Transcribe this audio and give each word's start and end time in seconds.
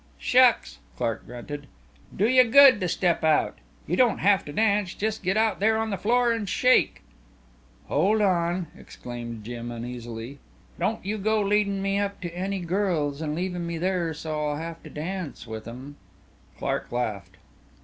"Shucks!" 0.17 0.79
Clark 0.97 1.27
grunted. 1.27 1.67
"Do 2.17 2.27
you 2.27 2.43
good 2.45 2.79
to 2.81 2.87
step 2.87 3.23
out. 3.23 3.59
You 3.85 3.95
don't 3.95 4.17
have 4.17 4.43
to 4.45 4.51
dance 4.51 4.95
just 4.95 5.21
get 5.21 5.37
out 5.37 5.59
there 5.59 5.77
on 5.77 5.91
the 5.91 5.95
floor 5.97 6.31
and 6.33 6.49
shake." 6.49 7.03
"Hold 7.85 8.19
on," 8.19 8.65
exclaimed 8.75 9.43
Jim 9.43 9.69
uneasily, 9.71 10.39
"Don't 10.79 11.05
you 11.05 11.19
go 11.19 11.39
leadin' 11.43 11.83
me 11.83 11.99
up 11.99 12.19
to 12.21 12.35
any 12.35 12.61
girls 12.61 13.21
and 13.21 13.35
leavin' 13.35 13.67
me 13.67 13.77
there 13.77 14.11
so 14.15 14.47
I'll 14.49 14.55
have 14.57 14.81
to 14.81 14.89
dance 14.89 15.45
with 15.45 15.67
'em." 15.67 15.97
Clark 16.57 16.91
laughed. 16.91 17.37